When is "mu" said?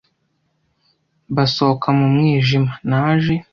1.97-2.05